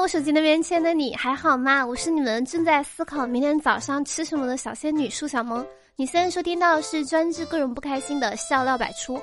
[0.00, 1.84] 我手机那边亲爱的你还好吗？
[1.84, 5.66] 我是你们正在思考明天早上吃什么的小仙女舒小萌。
[5.94, 9.20] 你现在收听到的是专治各种不开心的笑料百出。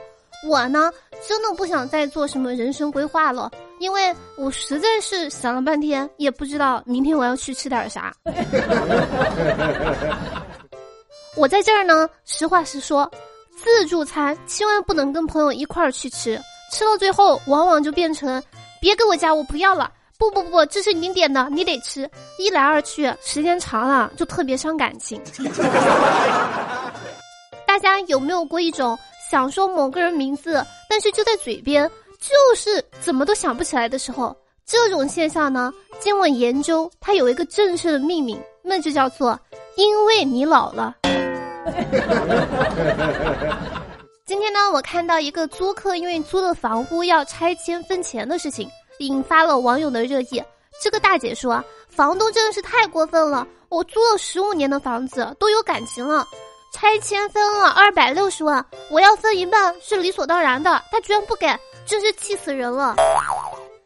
[0.48, 0.92] 我呢，
[1.28, 3.50] 真的不想再做什么人生规划了，
[3.80, 8.14] 因为我实在是想了半天，也不知道明天我要去吃点啥。
[11.36, 13.12] 我在这儿呢，实话实说，
[13.56, 16.40] 自助餐千万不能跟朋友一块儿去吃，
[16.72, 18.40] 吃到最后往往就变成
[18.80, 19.92] 别给我加，我不要了。
[20.18, 22.10] 不不不，这是你点的，你得吃。
[22.40, 25.22] 一来二去，时间长了就特别伤感情。
[27.68, 28.98] 大家有没有过一种
[29.30, 31.88] 想说某个人名字，但是就在嘴边，
[32.20, 34.36] 就是怎么都想不起来的时候？
[34.66, 39.40] 这种现象呢，经过研究，它有一个正式的命名，那就叫做
[39.78, 40.96] “因为你老了”。
[44.26, 48.70] 今天呢，我看到一个租客因为租的房屋要拆迁分钱的事情。
[49.00, 50.44] 引发了网友的热议。
[50.82, 53.48] 这个大姐说：“房东真的是太过分了！
[53.70, 56.26] 我租了十五年的房子，都有感情了，
[56.72, 61.48] 拆迁分了二百六十万，我要分一半是理所当然的，他居然不给，
[61.86, 62.96] 真是气死人了！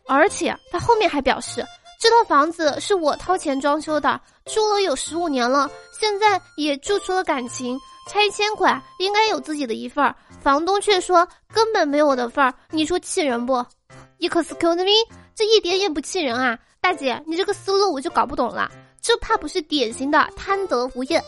[0.07, 1.65] 而且他后面还表示，
[1.97, 13.65] 这套房子是我掏钱装修的，住了有十五年了，现在也住出了感情，拆迁款应该有自己的一份儿，房东却说根本没有我的份儿，你说气人不？”
[14.21, 14.91] Excuse me，
[15.33, 21.19] 这一点也不气人啊，大姐，你这个思路我就搞不懂了，这怕不是典型的贪得无厌？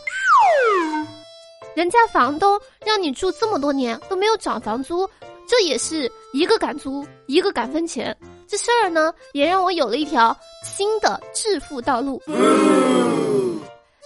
[1.75, 5.09] 人家房东让你住这么多年都没有涨房租，
[5.47, 8.15] 这也是一个敢租，一个敢分钱，
[8.47, 12.21] 这事儿呢也让我有了一条新的致富道路。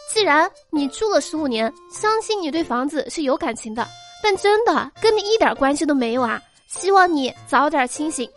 [0.10, 3.86] 既然你住了十五年，相信你对房子是有感情的，
[4.24, 6.42] 但真的跟你一点关系都没有啊！
[6.70, 8.30] 希望你早点清醒。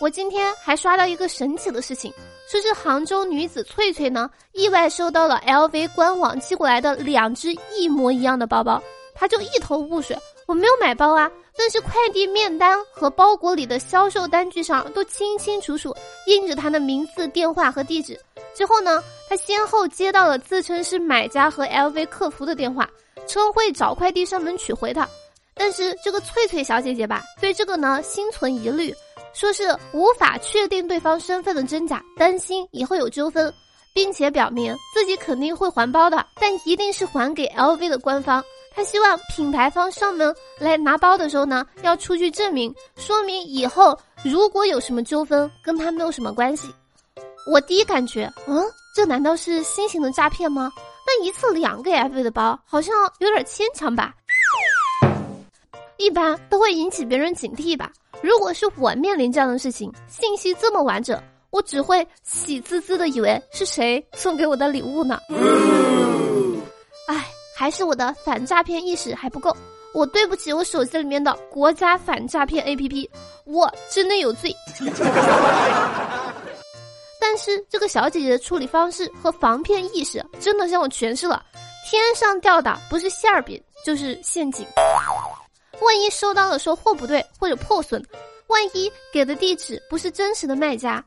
[0.00, 2.12] 我今天还刷到一个神奇的事情，
[2.48, 8.80] 说是杭州女子翠翠呢，意外收到了 LV 官网寄过来的两只一模一样的包包，
[9.14, 10.16] 她就一头雾水。
[10.46, 15.94] 我没有买包啊，但是快递面单和包裹里的销售单据上都清清楚楚
[16.26, 18.18] 印着她的名字、电话和地址。
[18.54, 22.88] 之后呢，她先后接到了自称是买家和 LV 客服的电话，
[23.26, 25.06] 称会找快递上门取回的。
[25.54, 28.94] 但是这个翠翠小姐姐吧，对这个呢心存疑虑。
[29.32, 33.52] 说是无法确定对方身份的真假，担心以后有纠纷，
[33.94, 38.42] 并且表明自己肯定会还包的，但一定是还给 LV 的官方。
[38.74, 46.72] 他希望品牌方上门来拿包的时候呢，要出具证明，说明以后如果有什么纠纷，跟他没有什么关系。
[47.50, 50.70] 我第一感觉，嗯，这难道是新型的诈骗吗？
[51.06, 54.14] 那一次两个 LV 的包，好像有点牵强吧？
[55.96, 57.90] 一般都会引起别人警惕吧。
[58.22, 61.20] 如果是我面临这样的事情，信息这么完整，
[61.50, 65.20] 我只会喜滋滋的以为是谁送给我的礼物呢？
[67.06, 69.56] 哎，还是我的反诈骗意识还不够，
[69.94, 73.08] 我对不起我手机里面的国家反诈骗 APP，
[73.44, 74.54] 我真的有罪。
[77.20, 81.42] 但是这个小姐姐的处理方式和防骗意识，真的向我诠释了：
[81.88, 84.66] 天上掉的不是馅儿饼，就是陷阱。
[85.80, 88.04] 万一收到了说货不对或者破损，
[88.48, 91.04] 万一给的地址不是真实的卖家，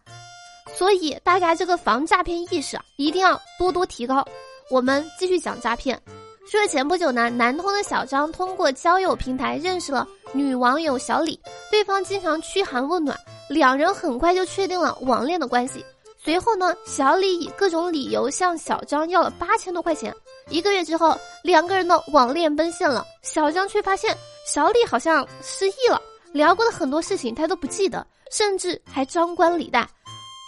[0.73, 4.25] 所以大家这个防诈骗意识啊，一定要多多提高。
[4.69, 6.01] 我们继续讲诈骗。
[6.47, 11.39] 说前不久呢，南通的小张通过交友平台认识了女网友小李，
[11.69, 13.17] 对方经常嘘寒问暖，
[13.49, 15.85] 两人很快就确定了网恋的关系。
[16.23, 20.13] 随后呢，小李以各种理由向小张要了八千多块钱。
[20.49, 24.15] 一个月之后，两个人的网恋奔现了，小张却发现。
[24.45, 26.01] 小李好像失忆了，
[26.33, 29.87] 聊过的很多事情他都不记得，甚至还张冠李戴。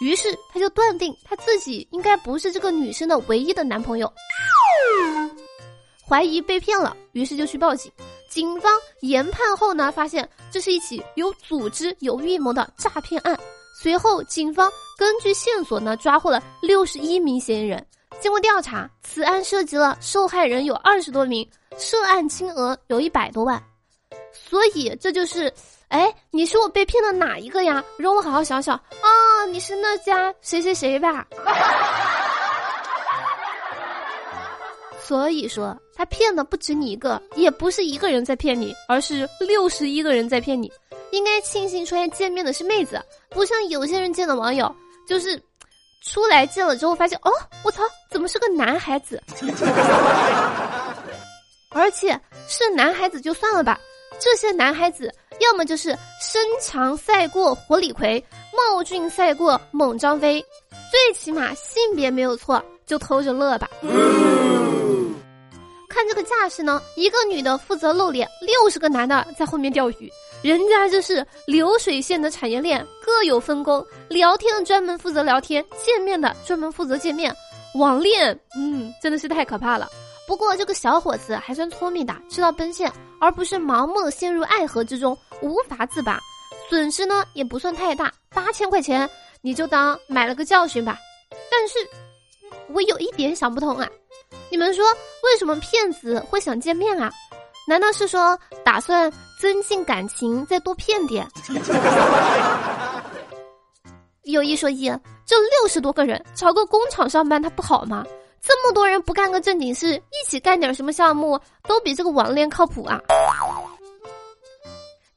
[0.02, 4.12] 于是他就断定他自己应该不是这个女生的唯一的男朋友，
[6.06, 7.92] 怀疑被骗了，于是就去报警。
[8.30, 8.72] 警方
[9.02, 13.40] 研判后呢，发现这是一起有组织、有预谋的诈骗案。
[13.80, 17.86] 随后，警方根据线索呢，抓获了六十一名嫌疑人。
[18.20, 21.48] 经过调查，此案涉及了受害人有二十多名，
[21.78, 23.62] 涉案金额有一百多万。
[24.34, 25.54] 所以这就是，
[25.90, 27.84] 哎，你是我被骗的哪一个呀？
[27.98, 29.46] 容我好好想想啊！
[29.52, 31.26] 你是那家谁谁谁吧？
[35.06, 40.72] 所以说，他骗的不止你一个，也不是一个人在骗你，而是六十一个人在骗你。
[41.12, 43.00] 应该庆幸出来见面的是妹子，
[43.30, 44.74] 不像有些人见的网友，
[45.08, 45.40] 就是
[46.08, 47.32] 出来见了之后发现，哦，
[47.64, 49.22] 我操，怎么是个男孩子？
[51.70, 53.80] 而且是男孩子就算了吧。
[54.24, 55.90] 这些男孩子要么就是
[56.22, 58.24] 身强赛过火李逵，
[58.54, 60.42] 貌俊赛过猛张飞，
[60.90, 63.70] 最起码性别没有错，就偷着乐吧。
[65.90, 70.10] 看这个架势呢，一个女的负责露脸，六十个男的在后面钓鱼。
[70.42, 73.86] 人家这是流水线的产业链，各有分工。
[74.08, 77.36] 聊天的专门负责聊天，见面的专门负责见面。
[77.76, 79.90] 网恋，嗯，真的是太可怕了。
[80.28, 86.20] 不过这个小伙子还算聪明的，知道奔现，而不是盲目的陷入爱河之中，无法自拔。
[86.70, 89.08] 损失呢也不算太大，八千块钱
[89.42, 90.98] 你就当买了个教训吧。
[91.52, 91.78] 但是，
[92.70, 93.88] 我有一点想不通啊，
[94.50, 94.84] 你们说
[95.24, 97.12] 为什么骗子会想见面啊？
[97.68, 101.28] 难道是说打算增进感情，再多骗点？
[104.24, 104.86] 有一说一，
[105.26, 108.06] 这六十多个人找个工厂上班，他不好吗？
[108.46, 113.02] 这么多人不干个正经事，一起干点什么项目，都比这个网恋靠谱啊！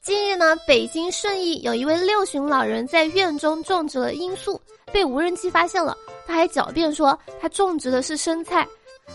[0.00, 4.60] 近日呢，北京顺义有一位六旬老人在院中种植了罂粟，
[4.92, 5.96] 被无人机发现了。
[6.24, 8.64] 他还狡辩说他种植的是生菜。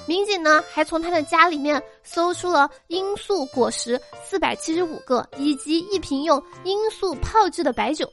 [0.05, 8.11] 民警呢还从他的家里面搜出了罂粟果实四百七十五个，以及一瓶用罂粟泡制的白酒。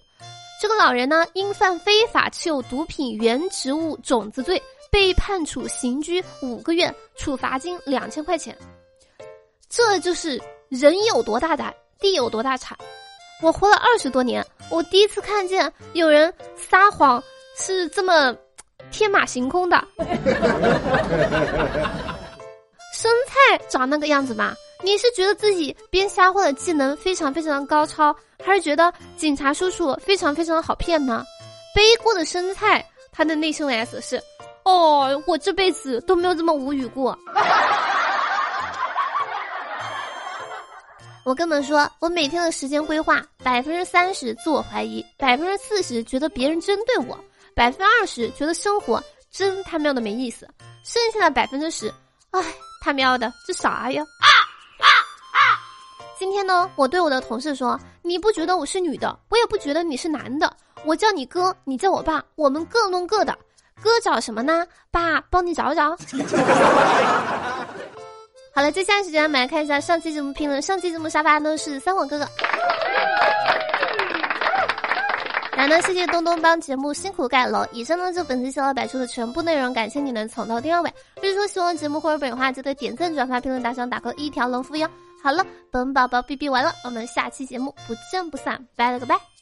[0.61, 8.57] 这个老人呢因犯非法持有毒品原植物种子罪，被判处刑拘五个月，处罚金两千块钱。
[9.69, 11.75] 这就是人有多大胆。
[12.01, 12.79] 地有多大产？
[13.43, 17.21] 我活了二十多年，我第一次看见有人撒谎
[17.57, 18.33] 是这么
[18.93, 19.85] 天马行空的。
[22.95, 24.55] 生菜长那个样子吗？
[24.85, 28.15] 你是觉得自己编瞎话的技能非常非常的高超，
[28.45, 31.25] 还是觉得警察叔叔非常非常的好骗呢？
[31.75, 34.23] 背锅的生菜，他的内心 S 是：
[34.65, 37.19] 哦，我这辈子都没有这么无语过。
[41.25, 47.19] 我跟你们说，我每天的时间规划，百分之三十自我怀疑，百分之四十觉得别人针对我，
[47.55, 50.49] 百分之二十觉得生活真他喵的没意思，
[50.85, 51.93] 剩下的百分之十，
[52.31, 52.41] 唉，
[52.81, 54.03] 他喵的这啥呀？
[54.21, 54.27] 啊！
[56.19, 60.53] 今天呢，我对我的同事说，你不觉得我是女的，我也不觉得你是男的，
[60.85, 63.33] 我叫你哥，你叫我爸，我们各弄各的，
[63.81, 64.67] 哥找什么呢？
[64.91, 65.97] 爸帮你找找。
[68.53, 70.61] 好了，接下来时间我们来看一下上期节目评论。
[70.61, 72.27] 上期节目沙发呢是三火哥哥。
[75.57, 77.65] 来呢，谢谢东东帮节目辛苦盖楼。
[77.71, 80.93] 以上呢就本期小老百出的全部内容，感谢你能从头听到尾。
[81.23, 84.89] 如果说喜欢节目或者本话，记得点赞、转发、评论、打赏、打个一条龙服务哟。
[85.23, 89.38] 好了，本宝宝哔哔完了，我们下期节目不见不散，拜了个拜。